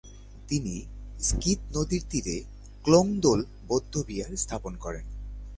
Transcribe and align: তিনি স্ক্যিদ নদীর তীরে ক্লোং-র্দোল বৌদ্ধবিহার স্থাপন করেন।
তিনি 0.47 0.75
স্ক্যিদ 1.19 1.59
নদীর 1.77 2.03
তীরে 2.09 2.37
ক্লোং-র্দোল 2.83 3.39
বৌদ্ধবিহার 3.67 4.33
স্থাপন 4.37 4.73
করেন। 4.75 5.05